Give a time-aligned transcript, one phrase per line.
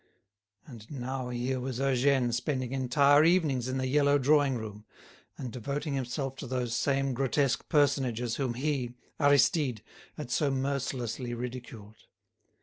[0.65, 4.83] And now here was Eugène spending entire evenings in the yellow drawing room,
[5.37, 9.83] and devoting himself to those same grotesque personages whom he, Aristide,
[10.17, 11.97] had so mercilessly ridiculed.